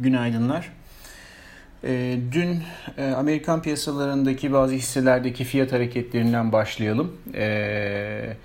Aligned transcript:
Günaydınlar. 0.00 0.72
E, 1.84 2.18
dün 2.32 2.62
e, 2.98 3.10
Amerikan 3.10 3.62
piyasalarındaki 3.62 4.52
bazı 4.52 4.74
hisselerdeki 4.74 5.44
fiyat 5.44 5.72
hareketlerinden 5.72 6.52
başlayalım. 6.52 7.16
E, 7.34 8.36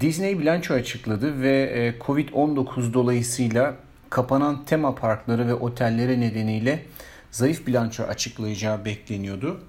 Disney 0.00 0.38
bilanço 0.38 0.74
açıkladı 0.74 1.40
ve 1.42 1.62
e, 1.62 1.98
Covid-19 2.04 2.94
dolayısıyla 2.94 3.74
kapanan 4.10 4.64
tema 4.64 4.94
parkları 4.94 5.48
ve 5.48 5.54
otelleri 5.54 6.20
nedeniyle 6.20 6.82
zayıf 7.30 7.66
bilanço 7.66 8.02
açıklayacağı 8.02 8.84
bekleniyordu. 8.84 9.60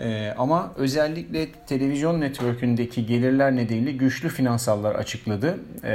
Ee, 0.00 0.34
ama 0.38 0.72
özellikle 0.76 1.46
televizyon 1.66 2.20
network'ündeki 2.20 3.06
gelirler 3.06 3.56
nedeniyle 3.56 3.92
güçlü 3.92 4.28
finansallar 4.28 4.94
açıkladı. 4.94 5.58
Ee, 5.84 5.92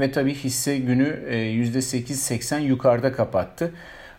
ve 0.00 0.12
tabii 0.12 0.34
hisse 0.34 0.78
günü 0.78 1.24
e, 1.28 1.36
%8-80 1.36 2.60
yukarıda 2.60 3.12
kapattı. 3.12 3.72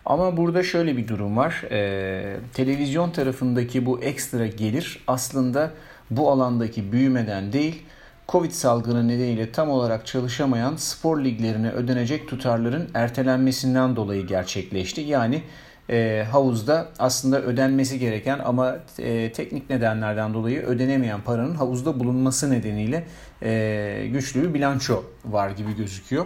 Ama 0.05 0.37
burada 0.37 0.63
şöyle 0.63 0.97
bir 0.97 1.07
durum 1.07 1.37
var. 1.37 1.63
Ee, 1.71 2.35
televizyon 2.53 3.11
tarafındaki 3.11 3.85
bu 3.85 4.01
ekstra 4.01 4.47
gelir 4.47 5.03
aslında 5.07 5.71
bu 6.11 6.31
alandaki 6.31 6.91
büyümeden 6.91 7.53
değil, 7.53 7.83
Covid 8.29 8.51
salgını 8.51 9.07
nedeniyle 9.07 9.51
tam 9.51 9.69
olarak 9.69 10.05
çalışamayan 10.05 10.75
spor 10.75 11.23
liglerine 11.23 11.71
ödenecek 11.71 12.27
tutarların 12.27 12.89
ertelenmesinden 12.93 13.95
dolayı 13.95 14.27
gerçekleşti. 14.27 15.01
Yani 15.01 15.41
e, 15.89 16.25
havuzda 16.31 16.87
aslında 16.99 17.41
ödenmesi 17.41 17.99
gereken 17.99 18.39
ama 18.45 18.75
e, 18.99 19.31
teknik 19.31 19.69
nedenlerden 19.69 20.33
dolayı 20.33 20.61
ödenemeyen 20.61 21.21
paranın 21.21 21.55
havuzda 21.55 21.99
bulunması 21.99 22.51
nedeniyle 22.51 23.03
e, 23.43 24.07
güçlü 24.11 24.43
bir 24.43 24.53
bilanço 24.53 25.03
var 25.25 25.49
gibi 25.49 25.75
gözüküyor. 25.75 26.25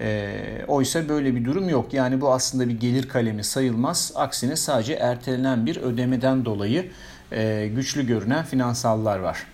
E, 0.00 0.38
oysa 0.68 1.08
böyle 1.08 1.34
bir 1.34 1.44
durum 1.44 1.68
yok. 1.68 1.94
Yani 1.94 2.20
bu 2.20 2.32
aslında 2.32 2.68
bir 2.68 2.80
gelir 2.80 3.08
kalemi 3.08 3.44
sayılmaz. 3.44 4.12
Aksine 4.14 4.56
sadece 4.56 4.92
ertelenen 4.92 5.66
bir 5.66 5.76
ödemeden 5.76 6.44
dolayı 6.44 6.90
e, 7.32 7.68
güçlü 7.74 8.06
görünen 8.06 8.44
finansallar 8.44 9.18
var. 9.18 9.46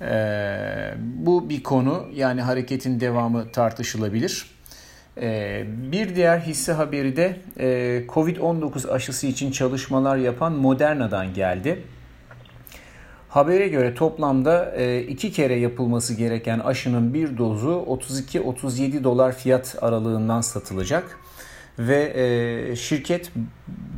E, 0.00 0.94
bu 0.98 1.48
bir 1.48 1.62
konu 1.62 2.06
yani 2.14 2.42
hareketin 2.42 3.00
devamı 3.00 3.52
tartışılabilir. 3.52 4.55
Ee, 5.20 5.64
bir 5.92 6.16
diğer 6.16 6.38
hisse 6.38 6.72
haberi 6.72 7.16
de 7.16 7.36
e, 7.58 7.66
Covid-19 8.08 8.90
aşısı 8.90 9.26
için 9.26 9.50
çalışmalar 9.50 10.16
yapan 10.16 10.52
Moderna'dan 10.52 11.34
geldi. 11.34 11.82
Habere 13.28 13.68
göre 13.68 13.94
toplamda 13.94 14.74
e, 14.76 15.00
iki 15.00 15.32
kere 15.32 15.54
yapılması 15.54 16.14
gereken 16.14 16.58
aşının 16.58 17.14
bir 17.14 17.38
dozu 17.38 17.84
32-37 17.88 19.04
dolar 19.04 19.36
fiyat 19.36 19.76
aralığından 19.80 20.40
satılacak. 20.40 21.18
Ve 21.78 22.12
e, 22.14 22.76
şirket 22.76 23.32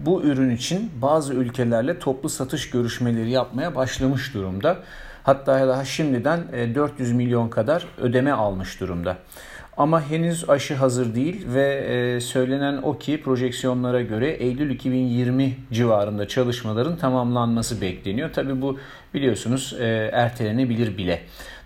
bu 0.07 0.23
ürün 0.23 0.51
için 0.57 0.91
bazı 1.03 1.35
ülkelerle 1.35 1.99
toplu 1.99 2.29
satış 2.29 2.71
görüşmeleri 2.71 3.31
yapmaya 3.31 3.75
başlamış 3.75 4.35
durumda. 4.35 4.79
Hatta 5.23 5.69
daha 5.69 5.85
şimdiden 5.85 6.41
400 6.75 7.13
milyon 7.13 7.49
kadar 7.49 7.87
ödeme 7.99 8.33
almış 8.33 8.81
durumda. 8.81 9.17
Ama 9.79 10.11
henüz 10.11 10.51
aşı 10.51 10.75
hazır 10.75 11.15
değil 11.15 11.47
ve 11.55 11.75
e, 11.75 12.21
söylenen 12.21 12.77
o 12.83 12.99
ki 12.99 13.23
projeksiyonlara 13.23 14.03
göre 14.03 14.31
Eylül 14.31 14.71
2020 14.71 15.57
civarında 15.73 16.29
çalışmaların 16.29 16.97
tamamlanması 16.97 17.81
bekleniyor. 17.81 18.33
Tabi 18.33 18.63
bu 18.63 18.79
biliyorsunuz 19.15 19.77
e, 19.81 20.11
ertelenebilir 20.13 20.99
bile. 20.99 21.21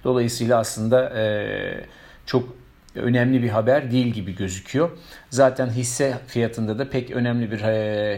Dolayısıyla 0.05 0.59
aslında 0.59 1.19
e, 1.19 1.85
çok 2.27 2.57
önemli 2.95 3.43
bir 3.43 3.49
haber 3.49 3.91
değil 3.91 4.07
gibi 4.07 4.35
gözüküyor. 4.35 4.91
Zaten 5.31 5.71
hisse 5.71 6.19
fiyatında 6.27 6.79
da 6.79 6.91
pek 6.91 7.11
önemli 7.11 7.51
bir 7.51 7.59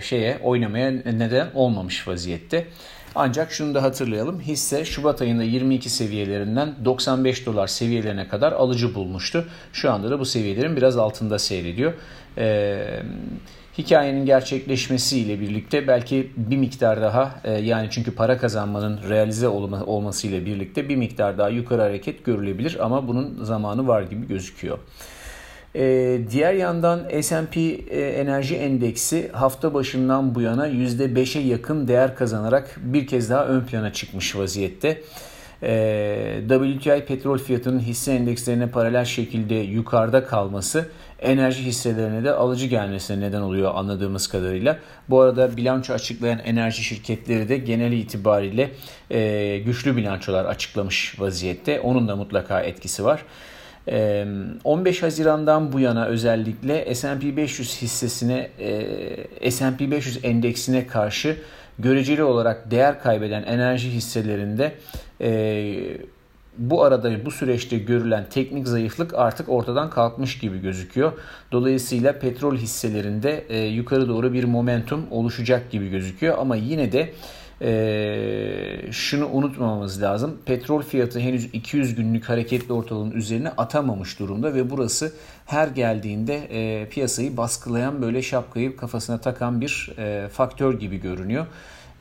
şeye 0.00 0.38
oynamaya 0.42 0.90
neden 0.90 1.48
olmamış 1.54 2.08
vaziyette. 2.08 2.66
Ancak 3.14 3.52
şunu 3.52 3.74
da 3.74 3.82
hatırlayalım. 3.82 4.40
Hisse 4.40 4.84
Şubat 4.84 5.22
ayında 5.22 5.42
22 5.42 5.90
seviyelerinden 5.90 6.74
95 6.84 7.46
dolar 7.46 7.66
seviyelerine 7.66 8.28
kadar 8.28 8.52
alıcı 8.52 8.94
bulmuştu. 8.94 9.44
Şu 9.72 9.92
anda 9.92 10.10
da 10.10 10.20
bu 10.20 10.24
seviyelerin 10.24 10.76
biraz 10.76 10.96
altında 10.96 11.38
seyrediyor. 11.38 11.92
Ee, 12.38 13.02
hikayenin 13.78 14.26
gerçekleşmesiyle 14.26 15.40
birlikte 15.40 15.88
belki 15.88 16.32
bir 16.36 16.56
miktar 16.56 17.02
daha 17.02 17.40
e, 17.44 17.52
yani 17.52 17.88
çünkü 17.90 18.14
para 18.14 18.38
kazanmanın 18.38 19.00
realize 19.08 19.48
olma, 19.48 19.84
olmasıyla 19.84 20.46
birlikte 20.46 20.88
bir 20.88 20.96
miktar 20.96 21.38
daha 21.38 21.48
yukarı 21.48 21.82
hareket 21.82 22.24
görülebilir 22.24 22.84
ama 22.84 23.08
bunun 23.08 23.44
zamanı 23.44 23.88
var 23.88 24.02
gibi 24.02 24.28
gözüküyor. 24.28 24.78
Ee, 25.76 26.20
diğer 26.30 26.54
yandan 26.54 27.20
S&P 27.20 27.60
e, 27.60 28.10
Enerji 28.10 28.56
Endeksi 28.56 29.28
hafta 29.32 29.74
başından 29.74 30.34
bu 30.34 30.40
yana 30.40 30.68
%5'e 30.68 31.40
yakın 31.40 31.88
değer 31.88 32.16
kazanarak 32.16 32.76
bir 32.76 33.06
kez 33.06 33.30
daha 33.30 33.46
ön 33.46 33.60
plana 33.60 33.92
çıkmış 33.92 34.36
vaziyette. 34.36 35.00
Ee, 35.62 36.40
WTI 36.48 37.04
petrol 37.04 37.38
fiyatının 37.38 37.80
hisse 37.80 38.12
endekslerine 38.12 38.70
paralel 38.70 39.04
şekilde 39.04 39.54
yukarıda 39.54 40.24
kalması 40.24 40.88
enerji 41.18 41.62
hisselerine 41.62 42.24
de 42.24 42.32
alıcı 42.32 42.66
gelmesine 42.66 43.20
neden 43.20 43.40
oluyor 43.40 43.72
anladığımız 43.74 44.26
kadarıyla. 44.26 44.78
Bu 45.10 45.20
arada 45.20 45.56
bilanço 45.56 45.94
açıklayan 45.94 46.38
enerji 46.38 46.82
şirketleri 46.82 47.48
de 47.48 47.56
genel 47.56 47.92
itibariyle 47.92 48.70
e, 49.10 49.58
güçlü 49.58 49.96
bilançolar 49.96 50.44
açıklamış 50.44 51.20
vaziyette. 51.20 51.80
Onun 51.80 52.08
da 52.08 52.16
mutlaka 52.16 52.60
etkisi 52.60 53.04
var. 53.04 53.24
15 53.86 55.02
Haziran'dan 55.02 55.72
bu 55.72 55.80
yana 55.80 56.06
özellikle 56.06 56.94
S&P 56.94 57.36
500 57.36 57.82
hissesine 57.82 58.50
S&P 59.50 59.90
500 59.90 60.24
endeksine 60.24 60.86
karşı 60.86 61.36
göreceli 61.78 62.22
olarak 62.22 62.70
değer 62.70 63.02
kaybeden 63.02 63.42
enerji 63.42 63.90
hisselerinde 63.90 64.72
bu 66.58 66.82
arada 66.82 67.24
bu 67.24 67.30
süreçte 67.30 67.78
görülen 67.78 68.26
teknik 68.30 68.68
zayıflık 68.68 69.14
artık 69.14 69.48
ortadan 69.48 69.90
kalkmış 69.90 70.38
gibi 70.38 70.60
gözüküyor. 70.60 71.12
Dolayısıyla 71.52 72.18
petrol 72.18 72.56
hisselerinde 72.56 73.54
yukarı 73.66 74.08
doğru 74.08 74.32
bir 74.32 74.44
momentum 74.44 75.06
oluşacak 75.10 75.70
gibi 75.70 75.90
gözüküyor 75.90 76.38
ama 76.38 76.56
yine 76.56 76.92
de 76.92 77.12
e, 77.64 78.92
şunu 78.92 79.26
unutmamamız 79.26 80.02
lazım. 80.02 80.38
Petrol 80.46 80.82
fiyatı 80.82 81.20
henüz 81.20 81.44
200 81.52 81.94
günlük 81.94 82.28
hareketli 82.28 82.72
ortalığın 82.72 83.10
üzerine 83.10 83.48
atamamış 83.48 84.18
durumda 84.18 84.54
ve 84.54 84.70
burası 84.70 85.12
her 85.46 85.68
geldiğinde 85.68 86.34
e, 86.50 86.88
piyasayı 86.88 87.36
baskılayan 87.36 88.02
böyle 88.02 88.22
şapkayı 88.22 88.76
kafasına 88.76 89.18
takan 89.20 89.60
bir 89.60 89.92
e, 89.98 90.28
faktör 90.28 90.78
gibi 90.78 91.00
görünüyor. 91.00 91.46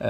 E, 0.04 0.08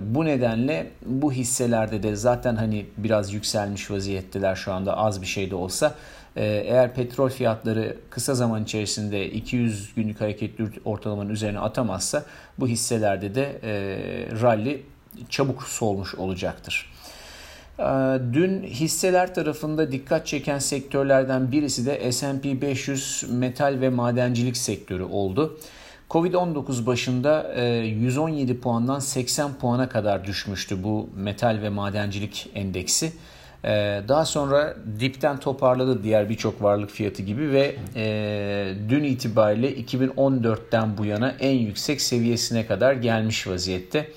bu 0.00 0.24
nedenle 0.24 0.90
bu 1.06 1.32
hisselerde 1.32 2.02
de 2.02 2.16
zaten 2.16 2.56
hani 2.56 2.86
biraz 2.96 3.32
yükselmiş 3.32 3.90
vaziyetteler 3.90 4.54
şu 4.54 4.72
anda 4.72 4.96
az 4.96 5.22
bir 5.22 5.26
şey 5.26 5.50
de 5.50 5.54
olsa. 5.54 5.94
E, 6.36 6.44
eğer 6.44 6.94
petrol 6.94 7.28
fiyatları 7.28 7.96
kısa 8.10 8.34
zaman 8.34 8.62
içerisinde 8.62 9.30
200 9.30 9.94
günlük 9.94 10.20
hareketli 10.20 10.64
ortalamanın 10.84 11.30
üzerine 11.30 11.58
atamazsa 11.58 12.24
bu 12.58 12.68
hisselerde 12.68 13.34
de 13.34 13.60
e, 13.62 13.72
rally 14.42 14.82
çabuk 15.28 15.62
solmuş 15.62 16.14
olacaktır. 16.14 16.92
E, 17.78 17.82
dün 18.32 18.62
hisseler 18.62 19.34
tarafında 19.34 19.92
dikkat 19.92 20.26
çeken 20.26 20.58
sektörlerden 20.58 21.52
birisi 21.52 21.86
de 21.86 22.12
S&P 22.12 22.60
500 22.60 23.24
metal 23.30 23.78
ve 23.80 23.88
madencilik 23.88 24.56
sektörü 24.56 25.02
oldu. 25.02 25.58
Covid-19 26.10 26.86
başında 26.86 27.54
117 27.84 28.52
e, 28.52 28.56
puandan 28.56 28.98
80 28.98 29.54
puana 29.54 29.88
kadar 29.88 30.24
düşmüştü 30.24 30.82
bu 30.82 31.10
metal 31.16 31.58
ve 31.62 31.68
madencilik 31.68 32.50
endeksi. 32.54 33.12
E, 33.64 34.02
daha 34.08 34.24
sonra 34.24 34.76
dipten 35.00 35.40
toparladı 35.40 36.02
diğer 36.02 36.28
birçok 36.28 36.62
varlık 36.62 36.90
fiyatı 36.90 37.22
gibi 37.22 37.50
ve 37.50 37.76
e, 37.96 38.74
dün 38.88 39.04
itibariyle 39.04 39.74
2014'ten 39.74 40.98
bu 40.98 41.04
yana 41.04 41.30
en 41.40 41.56
yüksek 41.56 42.00
seviyesine 42.00 42.66
kadar 42.66 42.92
gelmiş 42.92 43.46
vaziyette. 43.46 44.08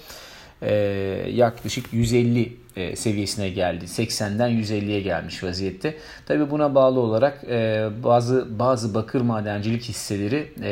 Yaklaşık 1.29 1.93
150 1.93 2.63
e, 2.75 2.95
seviyesine 2.95 3.49
geldi. 3.49 3.85
80'den 3.85 4.49
150'ye 4.49 5.01
gelmiş 5.01 5.43
vaziyette. 5.43 5.97
Tabi 6.25 6.51
buna 6.51 6.75
bağlı 6.75 6.99
olarak 6.99 7.43
e, 7.49 7.89
bazı 8.03 8.59
bazı 8.59 8.93
bakır 8.93 9.21
madencilik 9.21 9.83
hisseleri 9.83 10.51
e, 10.61 10.69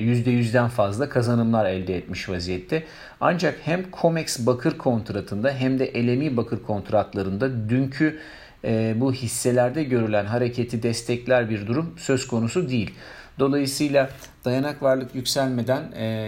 %100'den 0.00 0.68
fazla 0.68 1.08
kazanımlar 1.08 1.66
elde 1.66 1.96
etmiş 1.96 2.28
vaziyette. 2.28 2.82
Ancak 3.20 3.58
hem 3.64 3.84
COMEX 4.00 4.46
bakır 4.46 4.78
kontratında 4.78 5.52
hem 5.52 5.78
de 5.78 5.92
LME 5.94 6.36
bakır 6.36 6.62
kontratlarında 6.62 7.68
dünkü 7.68 8.18
e, 8.64 8.94
bu 8.96 9.12
hisselerde 9.12 9.84
görülen 9.84 10.24
hareketi 10.24 10.82
destekler 10.82 11.50
bir 11.50 11.66
durum 11.66 11.94
söz 11.98 12.26
konusu 12.26 12.68
değil. 12.68 12.90
Dolayısıyla 13.38 14.10
dayanak 14.44 14.82
varlık 14.82 15.14
yükselmeden 15.14 15.82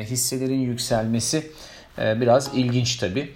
hisselerin 0.05 0.61
yükselmesi 0.61 1.51
biraz 1.99 2.51
ilginç 2.55 2.97
tabii. 2.97 3.29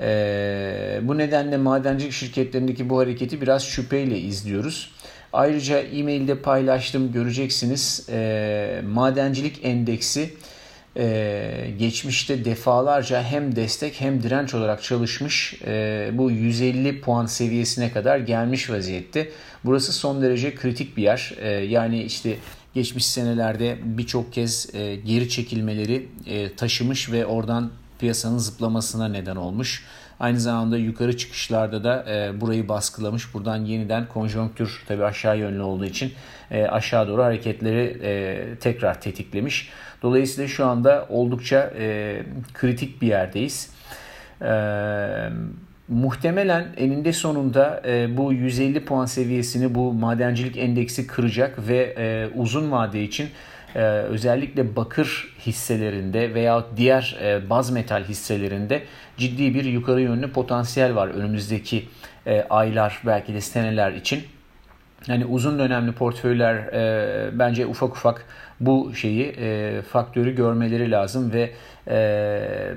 E, 0.00 1.00
bu 1.02 1.18
nedenle 1.18 1.56
madencilik 1.56 2.12
şirketlerindeki 2.12 2.90
bu 2.90 2.98
hareketi 2.98 3.40
biraz 3.40 3.64
şüpheyle 3.64 4.18
izliyoruz. 4.18 4.90
Ayrıca 5.32 5.78
e-mailde 5.78 6.38
paylaştım 6.38 7.12
göreceksiniz. 7.12 8.06
E, 8.10 8.80
madencilik 8.86 9.60
endeksi 9.62 10.30
e, 10.96 11.70
geçmişte 11.78 12.44
defalarca 12.44 13.22
hem 13.22 13.56
destek 13.56 14.00
hem 14.00 14.22
direnç 14.22 14.54
olarak 14.54 14.82
çalışmış. 14.82 15.60
E, 15.66 16.10
bu 16.12 16.30
150 16.30 17.00
puan 17.00 17.26
seviyesine 17.26 17.92
kadar 17.92 18.18
gelmiş 18.18 18.70
vaziyette. 18.70 19.28
Burası 19.64 19.92
son 19.92 20.22
derece 20.22 20.54
kritik 20.54 20.96
bir 20.96 21.02
yer. 21.02 21.34
E, 21.40 21.48
yani 21.48 22.02
işte 22.02 22.36
geçmiş 22.74 23.06
senelerde 23.06 23.76
birçok 23.84 24.32
kez 24.32 24.74
e, 24.74 24.96
geri 24.96 25.28
çekilmeleri 25.28 26.08
taşımış 26.56 27.12
ve 27.12 27.26
oradan 27.26 27.70
piyasanın 27.98 28.38
zıplamasına 28.38 29.08
neden 29.08 29.36
olmuş. 29.36 29.84
Aynı 30.20 30.40
zamanda 30.40 30.78
yukarı 30.78 31.16
çıkışlarda 31.16 31.84
da 31.84 32.04
e, 32.08 32.40
burayı 32.40 32.68
baskılamış. 32.68 33.34
Buradan 33.34 33.56
yeniden 33.56 34.06
konjonktür 34.06 34.82
tabi 34.88 35.04
aşağı 35.04 35.38
yönlü 35.38 35.62
olduğu 35.62 35.84
için 35.84 36.12
e, 36.50 36.66
aşağı 36.66 37.08
doğru 37.08 37.22
hareketleri 37.22 37.98
e, 38.02 38.54
tekrar 38.58 39.00
tetiklemiş. 39.00 39.70
Dolayısıyla 40.02 40.48
şu 40.48 40.66
anda 40.66 41.06
oldukça 41.08 41.72
e, 41.78 42.22
kritik 42.54 43.02
bir 43.02 43.06
yerdeyiz. 43.06 43.70
Eee 44.42 45.30
muhtemelen 45.88 46.66
eninde 46.76 47.12
sonunda 47.12 47.82
e, 47.86 48.16
bu 48.16 48.32
150 48.32 48.84
puan 48.84 49.06
seviyesini 49.06 49.74
bu 49.74 49.92
madencilik 49.92 50.56
endeksi 50.56 51.06
kıracak 51.06 51.68
ve 51.68 51.94
e, 51.98 52.28
uzun 52.34 52.72
vade 52.72 53.02
için 53.02 53.28
e, 53.74 53.80
özellikle 53.82 54.76
bakır 54.76 55.34
hisselerinde 55.46 56.34
veya 56.34 56.64
diğer 56.76 57.16
e, 57.22 57.50
baz 57.50 57.70
metal 57.70 58.04
hisselerinde 58.04 58.82
ciddi 59.16 59.54
bir 59.54 59.64
yukarı 59.64 60.00
yönlü 60.00 60.32
potansiyel 60.32 60.94
var 60.94 61.08
önümüzdeki 61.08 61.84
e, 62.26 62.42
aylar 62.50 63.02
belki 63.06 63.34
de 63.34 63.40
seneler 63.40 63.92
için. 63.92 64.22
Yani 65.06 65.24
uzun 65.24 65.58
dönemli 65.58 65.92
portföyler 65.92 66.54
e, 66.54 67.38
bence 67.38 67.66
ufak 67.66 67.96
ufak 67.96 68.26
bu 68.60 68.94
şeyi 68.94 69.34
e, 69.38 69.82
faktörü 69.82 70.34
görmeleri 70.34 70.90
lazım 70.90 71.32
ve 71.32 71.50
e, 71.88 72.74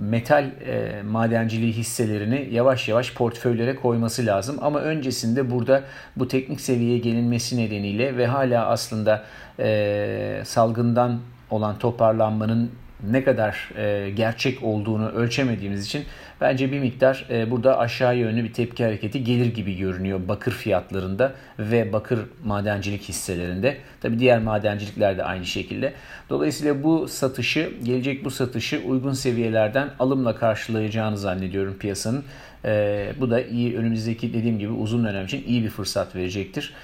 metal 0.00 0.44
e, 0.44 1.02
madenciliği 1.02 1.72
hisselerini 1.72 2.48
yavaş 2.52 2.88
yavaş 2.88 3.14
portföylere 3.14 3.76
koyması 3.76 4.26
lazım. 4.26 4.58
Ama 4.60 4.80
öncesinde 4.80 5.50
burada 5.50 5.84
bu 6.16 6.28
teknik 6.28 6.60
seviyeye 6.60 6.98
gelinmesi 6.98 7.56
nedeniyle 7.56 8.16
ve 8.16 8.26
hala 8.26 8.66
aslında 8.66 9.24
e, 9.58 10.42
salgından 10.44 11.20
olan 11.50 11.78
toparlanmanın 11.78 12.70
ne 13.02 13.24
kadar 13.24 13.70
e, 13.76 14.10
gerçek 14.10 14.62
olduğunu 14.62 15.08
ölçemediğimiz 15.08 15.86
için 15.86 16.04
bence 16.40 16.72
bir 16.72 16.80
miktar 16.80 17.26
e, 17.30 17.50
burada 17.50 17.78
aşağı 17.78 18.16
yönlü 18.16 18.44
bir 18.44 18.52
tepki 18.52 18.84
hareketi 18.84 19.24
gelir 19.24 19.54
gibi 19.54 19.76
görünüyor 19.76 20.20
bakır 20.28 20.52
fiyatlarında 20.52 21.32
ve 21.58 21.92
bakır 21.92 22.18
madencilik 22.44 23.02
hisselerinde. 23.02 23.76
Tabi 24.00 24.18
diğer 24.18 24.38
madencilikler 24.38 25.18
de 25.18 25.24
aynı 25.24 25.46
şekilde. 25.46 25.92
Dolayısıyla 26.30 26.82
bu 26.82 27.08
satışı, 27.08 27.72
gelecek 27.84 28.24
bu 28.24 28.30
satışı 28.30 28.82
uygun 28.86 29.12
seviyelerden 29.12 29.88
alımla 29.98 30.36
karşılayacağını 30.36 31.18
zannediyorum 31.18 31.76
piyasanın. 31.78 32.24
E, 32.64 33.12
bu 33.20 33.30
da 33.30 33.40
iyi 33.40 33.76
önümüzdeki 33.76 34.34
dediğim 34.34 34.58
gibi 34.58 34.70
uzun 34.72 35.04
dönem 35.04 35.24
için 35.24 35.44
iyi 35.46 35.62
bir 35.62 35.70
fırsat 35.70 36.16
verecektir. 36.16 36.74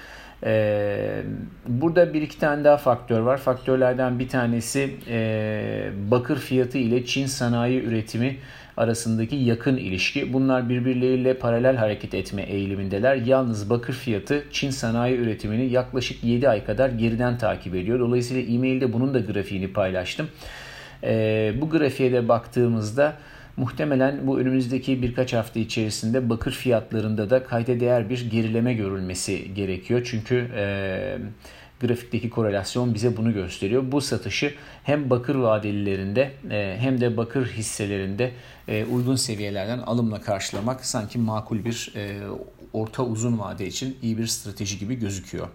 Ee, 0.45 1.23
burada 1.67 2.13
bir 2.13 2.21
iki 2.21 2.39
tane 2.39 2.63
daha 2.63 2.77
faktör 2.77 3.19
var. 3.19 3.37
Faktörlerden 3.37 4.19
bir 4.19 4.27
tanesi 4.27 4.95
e, 5.07 5.89
bakır 6.11 6.37
fiyatı 6.37 6.77
ile 6.77 7.05
Çin 7.05 7.25
sanayi 7.25 7.83
üretimi 7.83 8.37
arasındaki 8.77 9.35
yakın 9.35 9.77
ilişki. 9.77 10.33
Bunlar 10.33 10.69
birbirleriyle 10.69 11.33
paralel 11.33 11.75
hareket 11.75 12.13
etme 12.13 12.41
eğilimindeler. 12.41 13.15
Yalnız 13.15 13.69
bakır 13.69 13.93
fiyatı 13.93 14.43
Çin 14.51 14.69
sanayi 14.69 15.17
üretimini 15.17 15.71
yaklaşık 15.71 16.23
7 16.23 16.49
ay 16.49 16.65
kadar 16.65 16.89
geriden 16.89 17.37
takip 17.37 17.75
ediyor. 17.75 17.99
Dolayısıyla 17.99 18.53
e-mailde 18.53 18.93
bunun 18.93 19.13
da 19.13 19.19
grafiğini 19.19 19.73
paylaştım. 19.73 20.27
Ee, 21.03 21.53
bu 21.61 21.69
grafiğe 21.69 22.11
de 22.11 22.27
baktığımızda 22.27 23.13
Muhtemelen 23.57 24.27
bu 24.27 24.39
önümüzdeki 24.39 25.01
birkaç 25.01 25.33
hafta 25.33 25.59
içerisinde 25.59 26.29
bakır 26.29 26.51
fiyatlarında 26.51 27.29
da 27.29 27.43
kayda 27.43 27.79
değer 27.79 28.09
bir 28.09 28.29
gerileme 28.29 28.73
görülmesi 28.73 29.53
gerekiyor. 29.53 30.01
Çünkü 30.11 30.51
e, 30.55 31.17
grafikteki 31.81 32.29
korelasyon 32.29 32.93
bize 32.93 33.17
bunu 33.17 33.33
gösteriyor. 33.33 33.91
Bu 33.91 34.01
satışı 34.01 34.53
hem 34.83 35.09
bakır 35.09 35.35
vadelilerinde 35.35 36.31
e, 36.51 36.77
hem 36.79 37.01
de 37.01 37.17
bakır 37.17 37.47
hisselerinde 37.47 38.31
e, 38.67 38.85
uygun 38.85 39.15
seviyelerden 39.15 39.79
alımla 39.79 40.21
karşılamak 40.21 40.85
sanki 40.85 41.19
makul 41.19 41.65
bir 41.65 41.93
e, 41.95 42.19
orta 42.73 43.03
uzun 43.03 43.39
vade 43.39 43.67
için 43.67 43.97
iyi 44.01 44.17
bir 44.17 44.27
strateji 44.27 44.79
gibi 44.79 44.95
gözüküyor. 44.95 45.47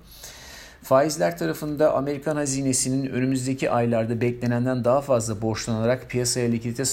Faizler 0.82 1.38
tarafında 1.38 1.94
Amerikan 1.94 2.36
hazinesinin 2.36 3.06
önümüzdeki 3.06 3.70
aylarda 3.70 4.20
beklenenden 4.20 4.84
daha 4.84 5.00
fazla 5.00 5.42
borçlanarak 5.42 6.10
piyasaya 6.10 6.50
likidite 6.50 6.84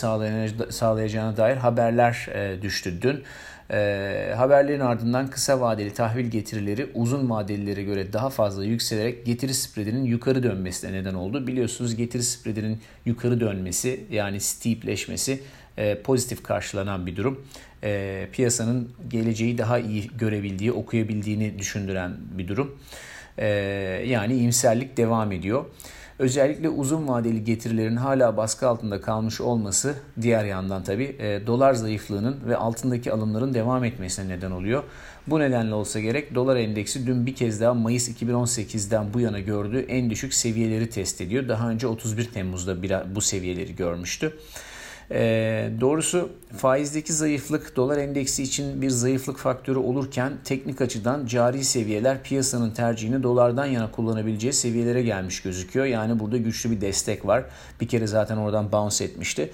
sağlayacağına 0.71 1.37
dair 1.37 1.57
haberler 1.57 2.27
e, 2.33 2.61
düştü 2.61 3.01
dün. 3.01 3.23
E, 3.71 4.33
haberlerin 4.37 4.79
ardından 4.79 5.27
kısa 5.27 5.61
vadeli 5.61 5.93
tahvil 5.93 6.25
getirileri 6.25 6.89
uzun 6.93 7.29
vadelilere 7.29 7.83
göre 7.83 8.13
daha 8.13 8.29
fazla 8.29 8.65
yükselerek 8.65 9.25
getiri 9.25 9.53
spreadinin 9.53 10.05
yukarı 10.05 10.43
dönmesine 10.43 10.93
neden 10.93 11.13
oldu. 11.13 11.47
Biliyorsunuz 11.47 11.95
getiri 11.95 12.23
spreadinin 12.23 12.81
yukarı 13.05 13.39
dönmesi 13.39 14.05
yani 14.11 14.39
steepleşmesi 14.39 15.43
e, 15.77 16.01
pozitif 16.01 16.43
karşılanan 16.43 17.05
bir 17.05 17.15
durum. 17.15 17.45
Piyasanın 18.31 18.89
geleceği 19.09 19.57
daha 19.57 19.79
iyi 19.79 20.09
görebildiği, 20.17 20.71
okuyabildiğini 20.71 21.59
düşündüren 21.59 22.17
bir 22.37 22.47
durum. 22.47 22.77
Ee, 23.37 23.45
yani 24.07 24.33
iyimserlik 24.33 24.97
devam 24.97 25.31
ediyor. 25.31 25.65
Özellikle 26.19 26.69
uzun 26.69 27.07
vadeli 27.07 27.43
getirilerin 27.43 27.95
hala 27.95 28.37
baskı 28.37 28.67
altında 28.67 29.01
kalmış 29.01 29.41
olması 29.41 29.95
diğer 30.21 30.45
yandan 30.45 30.83
tabi 30.83 31.15
e, 31.19 31.47
dolar 31.47 31.73
zayıflığının 31.73 32.37
ve 32.47 32.57
altındaki 32.57 33.13
alımların 33.13 33.53
devam 33.53 33.83
etmesine 33.83 34.29
neden 34.29 34.51
oluyor. 34.51 34.83
Bu 35.27 35.39
nedenle 35.39 35.73
olsa 35.73 35.99
gerek 35.99 36.35
dolar 36.35 36.55
endeksi 36.55 37.07
dün 37.07 37.25
bir 37.25 37.35
kez 37.35 37.61
daha 37.61 37.73
Mayıs 37.73 38.09
2018'den 38.09 39.13
bu 39.13 39.19
yana 39.19 39.39
gördüğü 39.39 39.79
en 39.79 40.09
düşük 40.09 40.33
seviyeleri 40.33 40.89
test 40.89 41.21
ediyor. 41.21 41.47
Daha 41.47 41.69
önce 41.69 41.87
31 41.87 42.25
Temmuz'da 42.25 42.75
bu 43.15 43.21
seviyeleri 43.21 43.75
görmüştü. 43.75 44.33
E, 45.11 45.69
doğrusu 45.81 46.29
faizdeki 46.57 47.13
zayıflık 47.13 47.75
dolar 47.75 47.97
endeksi 47.97 48.43
için 48.43 48.81
bir 48.81 48.89
zayıflık 48.89 49.37
faktörü 49.37 49.79
olurken 49.79 50.33
teknik 50.43 50.81
açıdan 50.81 51.25
cari 51.25 51.63
seviyeler 51.63 52.23
piyasanın 52.23 52.71
tercihini 52.71 53.23
dolardan 53.23 53.65
yana 53.65 53.91
kullanabileceği 53.91 54.53
seviyelere 54.53 55.01
gelmiş 55.01 55.41
gözüküyor. 55.41 55.85
Yani 55.85 56.19
burada 56.19 56.37
güçlü 56.37 56.71
bir 56.71 56.81
destek 56.81 57.25
var. 57.25 57.43
Bir 57.81 57.87
kere 57.87 58.07
zaten 58.07 58.37
oradan 58.37 58.71
bounce 58.71 59.03
etmişti. 59.03 59.51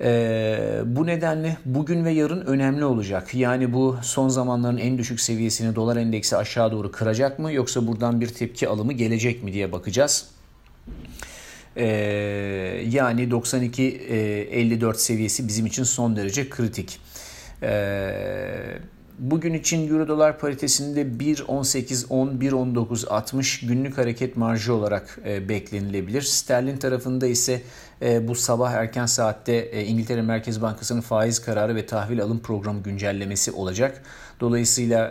Ee, 0.00 0.80
bu 0.84 1.06
nedenle 1.06 1.56
bugün 1.64 2.04
ve 2.04 2.10
yarın 2.10 2.40
önemli 2.40 2.84
olacak. 2.84 3.34
Yani 3.34 3.72
bu 3.72 3.96
son 4.02 4.28
zamanların 4.28 4.78
en 4.78 4.98
düşük 4.98 5.20
seviyesini 5.20 5.74
dolar 5.74 5.96
endeksi 5.96 6.36
aşağı 6.36 6.72
doğru 6.72 6.92
kıracak 6.92 7.38
mı 7.38 7.52
yoksa 7.52 7.86
buradan 7.86 8.20
bir 8.20 8.28
tepki 8.28 8.68
alımı 8.68 8.92
gelecek 8.92 9.42
mi 9.42 9.52
diye 9.52 9.72
bakacağız. 9.72 10.28
Ee, 11.76 11.84
yani 12.90 13.28
92-54 13.30 14.94
e, 14.94 14.98
seviyesi 14.98 15.48
bizim 15.48 15.66
için 15.66 15.84
son 15.84 16.16
derece 16.16 16.48
kritik. 16.48 17.00
Ee, 17.62 18.78
bugün 19.18 19.54
için 19.54 19.88
Euro 19.88 20.08
dolar 20.08 20.38
paritesinde 20.38 21.02
1.18.10, 21.02 22.38
1.19.60 22.38 23.66
günlük 23.66 23.98
hareket 23.98 24.36
marjı 24.36 24.74
olarak 24.74 25.18
e, 25.26 25.48
beklenilebilir. 25.48 26.22
Sterlin 26.22 26.76
tarafında 26.76 27.26
ise 27.26 27.62
e, 28.02 28.28
bu 28.28 28.34
sabah 28.34 28.72
erken 28.72 29.06
saatte 29.06 29.84
İngiltere 29.84 30.22
Merkez 30.22 30.62
Bankası'nın 30.62 31.00
faiz 31.00 31.38
kararı 31.38 31.74
ve 31.74 31.86
tahvil 31.86 32.22
alım 32.22 32.38
programı 32.38 32.82
güncellemesi 32.82 33.52
olacak. 33.52 34.02
Dolayısıyla 34.40 35.08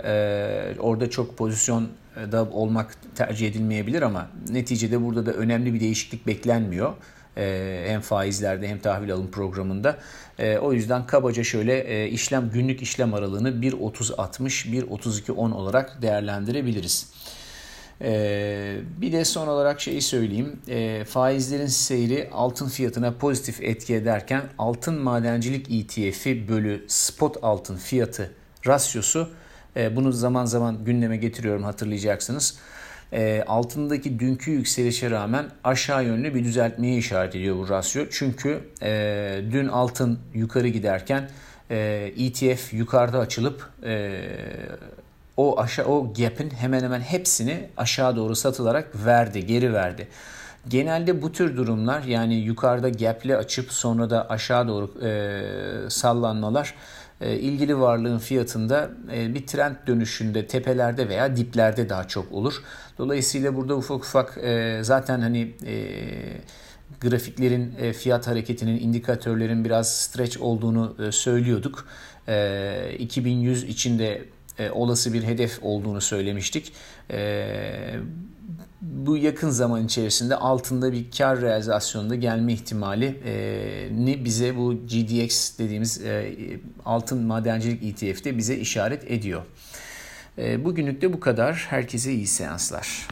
orada 0.80 1.10
çok 1.10 1.38
pozisyon 1.38 1.88
da 2.32 2.44
olmak 2.44 2.96
tercih 3.16 3.48
edilmeyebilir 3.48 4.02
ama 4.02 4.28
neticede 4.50 5.06
burada 5.06 5.26
da 5.26 5.34
önemli 5.34 5.74
bir 5.74 5.80
değişiklik 5.80 6.28
beklenmiyor. 6.28 6.94
Ee, 7.38 7.84
hem 7.88 8.02
faizlerde 8.02 8.68
hem 8.68 8.80
tahvil 8.80 9.14
alım 9.14 9.32
programında. 9.32 9.98
Ee, 10.40 10.58
o 10.58 10.74
yüzden 10.74 11.08
kabaca 11.08 11.44
şöyle 11.44 11.80
e, 11.80 12.10
işlem 12.10 12.50
günlük 12.50 12.82
işlem 12.82 13.14
aralığını 13.14 13.50
1.30-60, 13.50 14.86
1.32-10 14.88 15.54
olarak 15.54 16.02
değerlendirebiliriz. 16.02 17.08
Ee, 18.02 18.78
bir 19.02 19.12
de 19.12 19.26
son 19.26 19.48
olarak 19.48 19.82
şeyi 19.82 20.02
söyleyeyim. 20.02 20.60
faizlerin 21.06 21.68
seyri 21.68 22.30
altın 22.32 22.70
fiyatına 22.70 23.14
pozitif 23.14 23.62
etki 23.62 23.96
ederken 23.96 24.42
altın 24.58 25.02
madencilik 25.02 25.72
ETF'i 25.72 26.48
bölü 26.48 26.86
spot 26.88 27.38
altın 27.42 27.78
fiyatı 27.78 28.32
rasyosu 28.68 29.30
e, 29.76 29.96
bunu 29.96 30.12
zaman 30.12 30.46
zaman 30.46 30.86
gündeme 30.86 31.18
getiriyorum 31.18 31.64
hatırlayacaksınız. 31.64 32.58
E, 33.14 33.44
altındaki 33.48 34.20
dünkü 34.20 34.52
yükselişe 34.52 35.12
rağmen 35.12 35.46
aşağı 35.64 36.06
yönlü 36.06 36.36
bir 36.36 36.44
düzeltmeye 36.44 36.98
işaret 36.98 37.36
ediyor 37.36 37.56
bu 37.58 37.70
rasyo. 37.70 38.06
Çünkü 38.12 38.62
e, 38.82 39.42
dün 39.52 39.68
altın 39.68 40.20
yukarı 40.34 40.68
giderken 40.68 41.30
ETF 41.70 42.74
yukarıda 42.74 43.20
açılıp 43.20 43.70
o 45.38 45.60
aşağı 45.60 45.86
o 45.86 46.14
gap'in 46.14 46.50
hemen 46.50 46.84
hemen 46.84 47.00
hepsini 47.00 47.70
aşağı 47.78 48.16
doğru 48.16 48.36
satılarak 48.36 49.06
verdi, 49.06 49.46
geri 49.46 49.74
verdi. 49.74 50.08
Genelde 50.68 51.22
bu 51.22 51.32
tür 51.32 51.58
durumlar 51.58 52.04
yani 52.04 52.36
yukarıda 52.36 52.90
gap'le 52.90 53.30
açıp 53.30 53.72
sonra 53.72 54.10
da 54.10 54.30
aşağı 54.30 54.68
doğru 54.68 55.06
e, 55.06 55.90
sallanmalar 55.90 56.68
e, 56.68 56.74
ilgili 57.28 57.80
varlığın 57.80 58.18
fiyatında 58.18 58.92
e, 59.14 59.34
bir 59.34 59.48
trend 59.48 59.76
dönüşünde 59.88 60.48
tepelerde 60.48 61.10
veya 61.10 61.38
diplerde 61.38 61.90
daha 61.90 62.08
çok 62.08 62.32
olur. 62.32 62.64
Dolayısıyla 62.98 63.56
burada 63.56 63.76
ufak 63.76 64.04
ufak 64.04 64.38
e, 64.38 64.80
zaten 64.84 65.22
hani 65.22 65.54
grafiklerin 67.02 67.94
fiyat 67.94 68.28
hareketinin 68.28 68.80
indikatörlerin 68.80 69.66
biraz 69.66 69.94
stretch 69.98 70.42
olduğunu 70.42 71.12
söylüyorduk. 71.12 71.88
2100 73.00 73.64
içinde 73.64 74.26
olası 74.72 75.14
bir 75.14 75.24
hedef 75.24 75.60
olduğunu 75.62 76.02
söylemiştik 76.02 76.74
bu 78.82 79.18
yakın 79.18 79.50
zaman 79.50 79.86
içerisinde 79.86 80.36
altında 80.36 80.94
bir 80.94 81.12
kar 81.18 81.42
realizasyonunda 81.42 82.16
gelme 82.16 82.54
ihtimali 82.54 83.08
ni 84.06 84.26
bize 84.26 84.58
bu 84.58 84.74
GDX 84.74 85.60
dediğimiz 85.60 86.02
e, 86.02 86.34
altın 86.86 87.26
madencilik 87.26 87.84
ETF'de 87.84 88.38
bize 88.38 88.56
işaret 88.56 89.12
ediyor. 89.12 89.42
E, 90.38 90.66
bugünlük 90.66 91.02
de 91.02 91.14
bu 91.14 91.20
kadar. 91.20 91.66
Herkese 91.70 92.14
iyi 92.14 92.28
seanslar. 92.28 93.08